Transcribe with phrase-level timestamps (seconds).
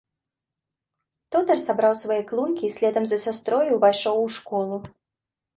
[1.35, 4.77] Тодар сабраў свае клункі і следам за сястрою увайшоў у школу.